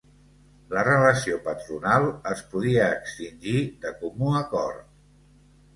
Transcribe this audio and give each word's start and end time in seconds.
La 0.75 0.83
relació 0.87 1.37
patronal 1.49 2.07
es 2.33 2.41
podia 2.55 2.89
extingir 2.97 3.57
de 3.87 3.95
comú 4.03 4.37
acord. 4.45 4.93